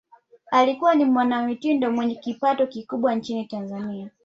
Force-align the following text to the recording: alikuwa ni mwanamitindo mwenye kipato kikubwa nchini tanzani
alikuwa 0.51 0.95
ni 0.95 1.05
mwanamitindo 1.05 1.91
mwenye 1.91 2.15
kipato 2.15 2.67
kikubwa 2.67 3.15
nchini 3.15 3.45
tanzani 3.45 4.09